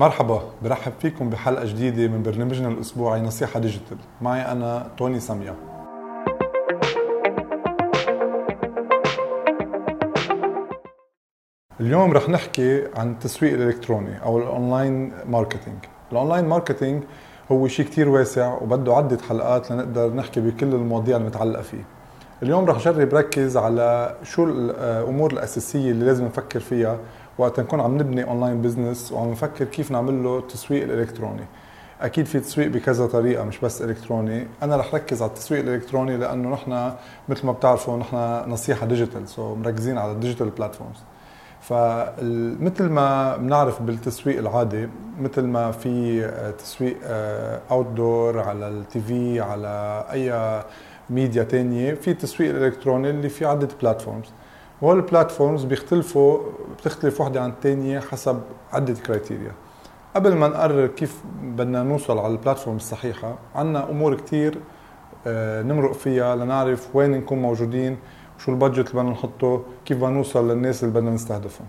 [0.00, 3.96] مرحبا برحب فيكم بحلقة جديدة من برنامجنا الأسبوعي نصيحة ديجيتال.
[4.20, 5.54] معي أنا توني سامية
[11.80, 15.78] اليوم رح نحكي عن التسويق الإلكتروني أو ال online marketing.
[16.12, 17.02] ال online marketing
[17.52, 21.84] هو شيء كتير واسع وبده عدة حلقات لنقدر نحكي بكل المواضيع المتعلقة فيه.
[22.42, 26.98] اليوم رح جرب ركز على شو الأمور الأساسية اللي لازم نفكر فيها
[27.38, 31.44] وقت نكون عم نبني online business وعم نفكر كيف نعمل له تسويق الإلكتروني.
[32.00, 34.46] أكيد في تسويق بكذا طريقة مش بس إلكتروني.
[34.62, 36.92] أنا رح ركز على التسويق الإلكتروني لأنه نحن
[37.28, 38.16] مثل ما بتعرفوا نحن
[38.50, 40.96] نصيحة ديجيتال so مركزين على ال digital platforms
[41.60, 44.88] فمثل ما بنعرف بالتسويق العادي
[45.20, 46.22] مثل ما في
[46.58, 46.96] تسويق
[47.70, 50.62] outdoor على ال TV على أي
[51.10, 54.26] ميديا تانية في تسويق الالكتروني اللي في عدة platforms
[54.82, 56.38] وهول ال platforms بيختلفوا
[56.80, 58.40] بتختلف وحدة عن الثانية حسب
[58.72, 59.52] عدة criteria
[60.16, 64.58] قبل ما نقرر كيف بدنا نوصل على ال platform الصحيحة عنا أمور كتير
[65.26, 67.96] آه، نمرق فيها لنعرف وين نكون موجودين
[68.38, 71.66] شو ال budget اللي بدنا نحطه كيف بدنا نوصل للناس اللي بدنا نستهدفهم.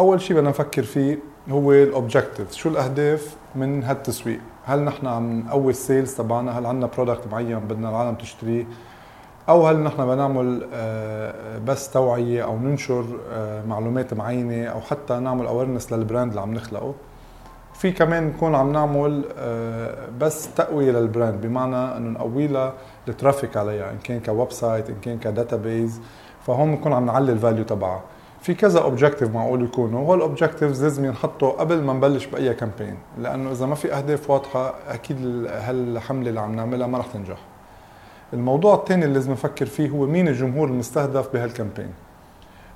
[0.00, 1.18] أول شيء بدنا نفكر فيه
[1.50, 6.66] هو ال objectives شو الأهداف من هالتسويق؟ هل نحن عم نقوي ال sales تبعنا؟ هل
[6.66, 8.66] عندنا product معين بدنا العالم تشتريه؟
[9.50, 15.14] أو هل نحن بدنا نعمل آه، بس توعية أو ننشر آه، معلومات معينة أو حتى
[15.14, 16.94] نعمل awareness لل brand اللي عم نخلقه؟
[17.74, 22.72] في كمان نكون عم نعمل آه، بس تقوية لل brand بمعنى إنه نقوي لها
[23.08, 26.00] ال traffic عليها إن كان ك website إن كان ك database
[26.46, 28.02] فهون بنكون عم نعلي ال value تبعها.
[28.40, 30.00] في كذا objective معقول يكونوا.
[30.06, 34.30] هول ال objectives لازم ينحطوا قبل ما نبلش بأي campaign لأنه إذا ما في أهداف
[34.30, 37.49] واضحة أكيد هالحملة اللي عم نعملها ما رح تنجح.
[38.32, 41.90] الموضوع الثاني اللي لازم نفكر فيه هو مين الجمهور المستهدف بهال campaign.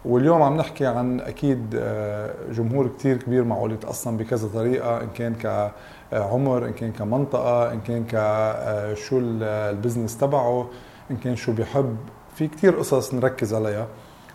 [0.05, 5.35] واليوم عم نحكي عن أكيد آه، جمهور كتير كبير معقول يتقسم بكذا طريقة إن كان
[5.35, 10.69] كعمر إن كان كمنطقة إن كان كشو آه، البزنس تبعه
[11.11, 11.97] إن كان شو بيحب.
[12.35, 13.87] في كتير قصص نركز عليها.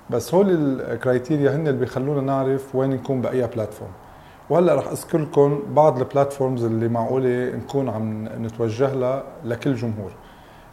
[0.10, 3.92] بس هول ال criteria هن اللي بيخلونا نعرف وين نكون بأي platform.
[4.50, 10.12] وهلأ رح اذكر لكم بعض ال platforms اللي معقولة نكون عم نتوجه لها لكل جمهور.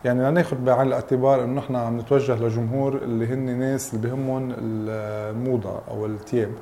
[0.06, 5.80] يعني لناخذ بعين الاعتبار إنه نحن عم نتوجه لجمهور اللي هن ناس اللي بهمهم الموضة
[5.90, 6.52] أو الثياب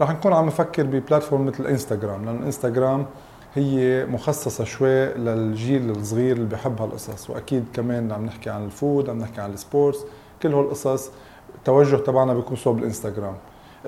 [0.00, 3.06] رح نكون عم نفكر ب platform مثل إنستغرام لأن إنستغرام
[3.54, 7.30] هي مخصصة شوي للجيل الصغير اللي بيحب هالقصص.
[7.30, 9.98] وأكيد كمان عم نحكي عن ال food عم نحكي عن ال sports
[10.42, 11.10] كل هالقصص
[11.54, 13.34] التوجه تبعنا بيكون صوب الإنستغرام.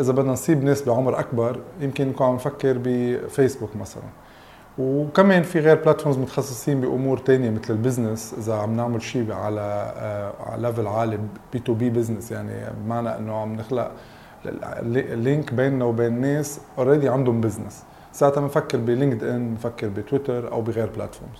[0.00, 4.02] إذا بدنا نصيب ناس بعمر أكبر يمكن نكون عم نفكر بفيسبوك مثلا.
[4.78, 9.92] وكمان في غير platforms متخصصين بأمور تانية مثل ال business إذا عم نعمل شيء على
[9.96, 11.18] آه، على level عالي
[11.52, 12.52] B2B business يعني
[12.84, 13.90] بمعنى إنه عم نخلق
[15.12, 17.82] link بيننا وبين ناس already عندهم business
[18.12, 21.38] ساعتها بنفكر ب LinkedIn بنفكر بتويتر أو بغير platforms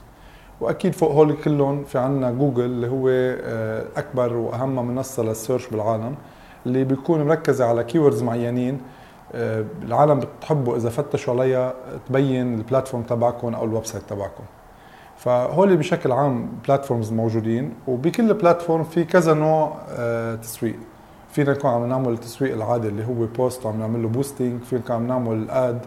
[0.60, 5.68] وأكيد فوق هول كلهم في عنا جوجل اللي هو آه، أكبر وأهم منصة لل search
[5.68, 6.14] بالعالم
[6.66, 8.80] اللي بيكون مركزة على keywords معينين
[9.34, 11.74] العالم بتحبوا إذا فتشوا عليها
[12.08, 14.44] تبين ال platform تبعكم أو ال website تبعكم.
[15.16, 20.76] فهول بشكل عام platforms موجودين وبكل platform في كذا نوع آه، تسويق.
[21.32, 24.96] فينا نكون عم نعمل التسويق العادي اللي هو post وعم نعمل له boosting فينا نكون
[24.96, 25.80] عم نعمل ad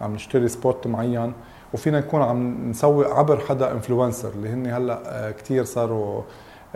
[0.00, 1.32] عم نشتري spot معين
[1.74, 6.22] وفينا نكون عم نسوق عبر حدا influencer اللي هن هلأ آه، كثير صاروا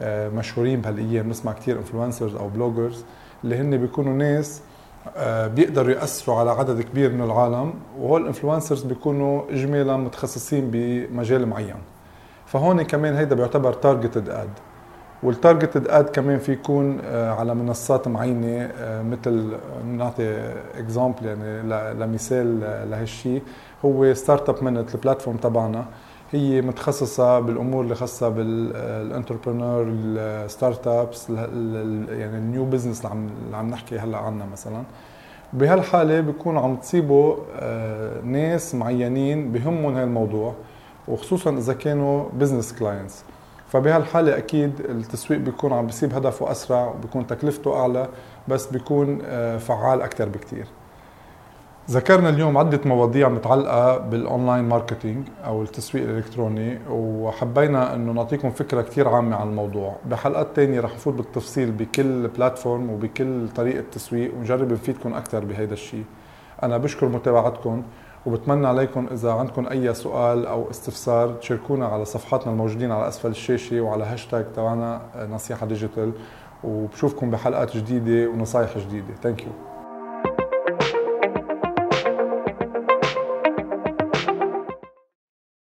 [0.08, 1.28] مشهورين بهالأيام.
[1.28, 3.04] نسمع كثير influencers أو bloggers
[3.44, 4.75] اللي هن بيكونوا ناس آه،
[5.54, 11.76] بيقدروا يأثروا على عدد كبير من العالم وهول ال influencers بيكونوا اجمالا متخصصين بمجال معين.
[12.46, 14.48] فهون كمان هيدا بيعتبر targeted ad
[15.22, 21.62] وال targeted ad كمان في يكون آه، على منصات معينة آه، مثل نعطي example يعني
[21.94, 23.42] لمثال لهالشيء
[23.84, 25.84] هو ستارت اب منت ال platform تبعنا.
[26.32, 33.28] هي متخصصة بالأمور اللي خاصة بال entrepreneur ال startups يعني ال new business اللي عم
[33.46, 34.82] اللي عم نحكي هلأ عنها مثلا.
[35.52, 40.54] بهالحالة بيكونوا عم تصيبوا آه، ناس معينين بهمهم هذا الموضوع
[41.08, 43.24] وخصوصا إذا كانوا business clients
[43.72, 48.08] فبهالحالة أكيد التسويق بيكون عم بيصيب هدفه أسرع وبيكون تكلفته أعلى
[48.48, 50.66] بس بيكون آه، فعال أكثر بكثير
[51.90, 58.82] ذكرنا اليوم عدة مواضيع متعلقة بال online marketing أو التسويق الإلكتروني وحبينا أنه نعطيكم فكرة
[58.82, 59.96] كتير عامة عن الموضوع.
[60.04, 66.04] بحلقات تانية رح نفوت بالتفصيل بكل platform وبكل طريقة تسويق ونجرب نفيدكم أكثر بهيدا الشيء
[66.62, 67.82] أنا بشكر متابعتكم
[68.26, 73.80] وبتمنى عليكم إذا عندكم أي سؤال أو استفسار تشاركونا على صفحاتنا الموجودين على أسفل الشاشة
[73.80, 75.00] وعلى هاشتاج تبعنا
[75.30, 76.12] نصيحة digital
[76.64, 79.14] وبشوفكم بحلقات جديدة ونصايح جديدة.
[79.22, 79.50] thank you